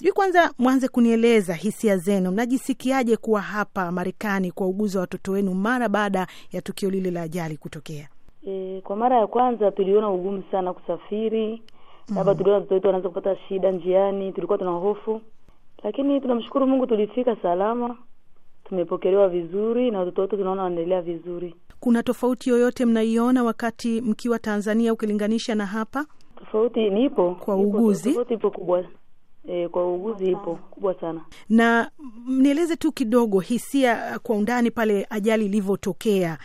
[0.00, 6.26] Sijui kwanza mwanze kunieleza hisia zenu, mnajisikiaje kuwa hapa Marekani kuwauguza watoto wenu mara baada
[6.52, 8.08] ya tukio lile la ajali kutokea?
[8.46, 11.62] E, kwa mara ya kwanza tuliona ugumu sana kusafiri,
[12.16, 15.20] labda tuliona watoto wetu wanaweza kupata shida njiani, tulikuwa tuna hofu,
[15.84, 17.96] lakini tunamshukuru Mungu tulifika salama,
[18.64, 21.54] tumepokelewa vizuri na watoto wetu tunaona wanaendelea vizuri.
[21.80, 26.06] Kuna tofauti yoyote mnaiona wakati mkiwa Tanzania ukilinganisha na hapa?
[26.38, 27.34] Tofauti nipo.
[27.34, 28.84] Kwa uguzi, tofauti ipo kubwa
[29.48, 31.20] e, kwa uuguzi ipo kubwa sana.
[31.48, 31.90] na
[32.28, 36.38] nieleze tu kidogo hisia kwa undani pale ajali ilivyotokea.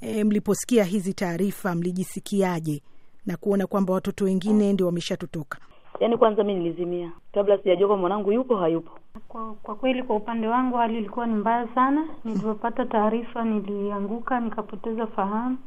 [0.00, 2.82] E, mliposikia hizi taarifa mlijisikiaje
[3.26, 5.58] na kuona kwamba watoto wengine ndio wameshatotoka?
[6.00, 8.98] Yaani kwanza mi nilizimia kabla sijajua kwa mwanangu yupo hayupo.
[9.28, 12.08] Kwa, kwa kweli kwa upande wangu hali ilikuwa ni mbaya sana.
[12.24, 15.58] Nilipopata taarifa nilianguka nikapoteza fahamu,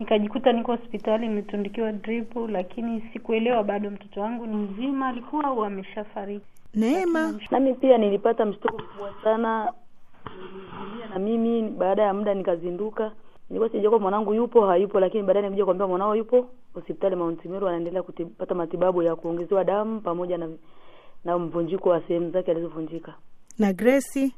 [0.00, 6.46] nikajikuta niko hospitali nimetundikiwa dripu, lakini sikuelewa bado mtoto wangu ni mzima alikuwa au ameshafariki.
[6.74, 9.72] Neema, Nami pia nilipata mshtuko mkubwa sana,
[11.10, 11.62] na mimi.
[11.70, 13.12] Baada ya muda nikazinduka,
[13.50, 17.68] nilikuwa sijajua kama mwanangu yupo hayupo, lakini baadaye nikuja kuambia mwanao yupo hospitali Mount Meru,
[17.68, 20.48] anaendelea kupata matibabu ya kuongezewa damu pamoja na
[21.24, 23.14] na mvunjiko wa sehemu zake alizovunjika.
[23.58, 24.32] na Grace.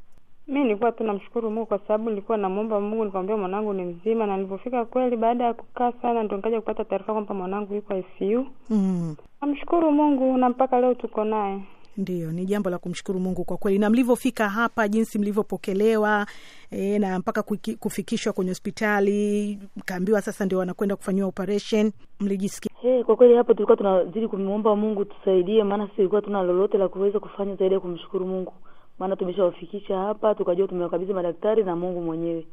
[0.49, 4.37] Mi nilikuwa tu namshukuru Mungu kwa sababu nilikuwa namwomba Mungu, nikamwambia mwanangu ni mzima, na
[4.37, 8.45] nilipofika kweli, baada ya kukaa sana, ndo nikaja kupata taarifa kwamba mwanangu yuko ICU.
[8.69, 11.61] Mm, Namshukuru Mungu na mpaka leo tuko naye.
[11.97, 13.79] ndiyo, ni jambo la kumshukuru Mungu kwa kweli.
[13.79, 16.25] Na mlivyofika hapa, jinsi mlivyopokelewa
[16.71, 17.43] e, na mpaka
[17.79, 23.77] kufikishwa kwenye hospitali, mkaambiwa sasa ndio wanakwenda kufanyiwa operation, mlijisikia Hey, kwa kweli hapo tulikuwa
[23.77, 28.25] tunazidi kumwomba Mungu tusaidie, maana sisi tulikuwa tuna lolote la kuweza kufanya zaidi ya kumshukuru
[28.27, 28.53] Mungu,
[28.99, 32.47] maana tumeshawafikisha hapa, tukajua tumewakabidhi madaktari na Mungu mwenyewe.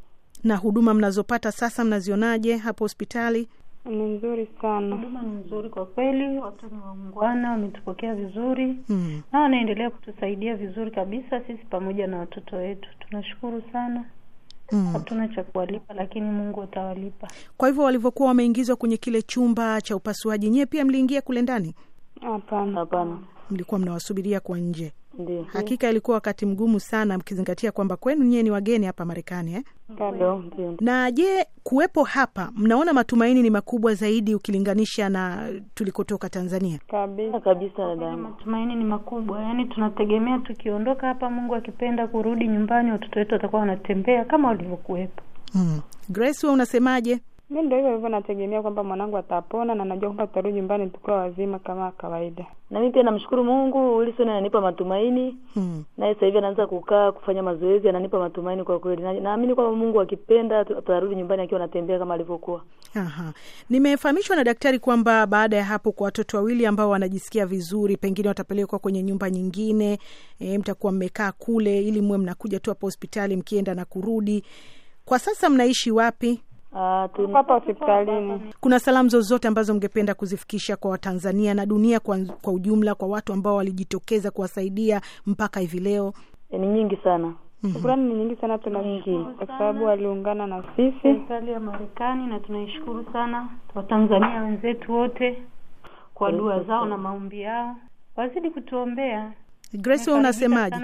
[0.45, 3.49] na huduma mnazopata sasa mnazionaje hapo hospitali?
[3.85, 4.97] Ni nzuri sana.
[4.97, 9.23] Huduma ni nzuri kwa kweli, watu ni waungwana, wametupokea vizuri Mm.
[9.33, 12.89] na wanaendelea kutusaidia vizuri kabisa, sisi pamoja na watoto wetu.
[13.01, 14.05] Tunashukuru sana,
[14.73, 14.93] Mm.
[14.93, 17.29] hatuna cha kuwalipa, lakini Mungu atawalipa.
[17.57, 21.75] Kwa hivyo walivyokuwa wameingizwa kwenye kile chumba cha upasuaji, nyie pia mliingia kule ndani?
[22.21, 23.19] Hapana, Hapana,
[23.51, 24.93] Mlikuwa mnawasubiria kwa nje?
[25.19, 29.63] Ndio Hakika ilikuwa wakati mgumu sana, mkizingatia kwamba kwenu nyie ni wageni hapa Marekani eh?
[30.15, 30.77] ndio ndio.
[30.81, 36.79] Na je, kuwepo hapa, mnaona matumaini ni makubwa zaidi ukilinganisha na tulikotoka Tanzania?
[36.91, 37.41] kabisa.
[37.41, 37.97] kabisa.
[37.97, 44.25] Matumaini ni makubwa, yaani tunategemea tukiondoka hapa, Mungu akipenda, kurudi nyumbani, watoto wetu watakuwa wanatembea
[44.25, 45.23] kama walivyokuwepo.
[45.55, 45.81] Mm.
[46.09, 47.21] Grace, wewe unasemaje?
[47.51, 51.59] Mi ndo hivyo hivyo, nategemea kwamba mwanangu atapona na najua kwamba tutarudi nyumbani tukiwa wazima
[51.59, 52.47] kama kawaida.
[52.71, 55.85] Na mimi pia namshukuru Mungu, Wilson ananipa matumaini, hmm.
[55.99, 59.03] naye sasa hivi anaanza kukaa kufanya mazoezi, ananipa matumaini kwa kweli.
[59.03, 62.63] Na- Naamini kwamba Mungu akipenda tutarudi nyumbani akiwa anatembea kama alivyokuwa.
[62.95, 63.33] Aha.
[63.71, 68.79] Nimefahamishwa na daktari kwamba baada ya hapo kwa watoto wawili ambao wanajisikia vizuri, pengine watapelekwa
[68.79, 69.99] kwenye nyumba nyingine.
[70.41, 74.45] E, mtakuwa mmekaa kule ili mwe mnakuja tu hapo hospitali mkienda na kurudi.
[75.05, 76.41] Kwa sasa mnaishi wapi?
[76.79, 78.41] Ah, hapa hospitalini.
[78.61, 83.33] Kuna salamu zozote ambazo mngependa kuzifikisha kwa Watanzania na dunia kwa, kwa ujumla kwa watu
[83.33, 86.13] ambao walijitokeza kuwasaidia mpaka hivi leo?
[86.51, 87.35] ni nyingi sana.
[87.73, 90.99] Shukrani ni nyingi sana, tunashukuru kwa sababu waliungana na sisi.
[91.03, 95.43] serikali ya Marekani na tunaishukuru sana Watanzania wenzetu wote
[96.15, 97.77] kwa dua zao na maombi yao,
[98.17, 99.33] wazidi kutuombea.
[99.73, 100.77] Grace, unasemaje?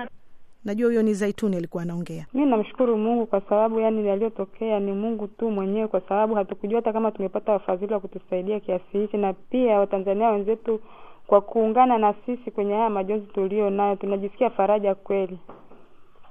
[0.64, 2.26] Najua huyo ni Zaituni alikuwa anaongea.
[2.34, 6.92] Mi namshukuru Mungu kwa sababu yani yaliyotokea ni Mungu tu mwenyewe, kwa sababu hatukujua hata
[6.92, 10.80] kama tumepata wafadhili wa kutusaidia kiasi hichi, na pia Watanzania wenzetu
[11.26, 15.38] kwa kuungana na sisi kwenye haya majonzi tulio nayo, tunajisikia faraja kweli,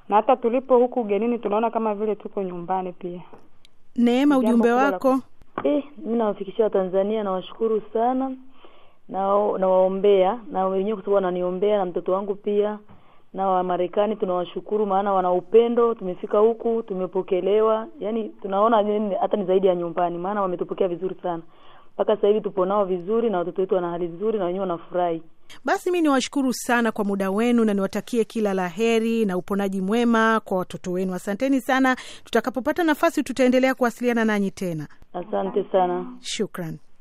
[0.09, 3.21] na hata tulipo huku ugenini tunaona kama vile tuko nyumbani pia.
[3.95, 5.19] Neema, ujumbe wako?
[5.63, 8.29] Eh, mi nawafikishia Watanzania, nawashukuru sana
[9.09, 9.17] na
[9.57, 12.79] nawaombea na wenyewe kwa sababu wananiombea na mtoto wangu pia,
[13.33, 15.95] na Wamarekani tunawashukuru, maana wana upendo.
[15.95, 18.77] Tumefika huku tumepokelewa, yani tunaona
[19.21, 21.43] hata ni zaidi ya nyumbani, maana wametupokea vizuri sana.
[21.93, 25.23] Mpaka sasa hivi tupo nao vizuri na watoto wetu wana hali nzuri na wenyewe wanafurahi.
[25.65, 30.39] Basi mi niwashukuru sana kwa muda wenu na niwatakie kila la heri na uponaji mwema
[30.39, 31.13] kwa watoto wenu.
[31.13, 31.95] Asanteni sana.
[32.23, 34.87] Tutakapopata nafasi, tutaendelea kuwasiliana nanyi tena.
[35.13, 36.05] Asante sana.
[36.21, 36.77] Shukran.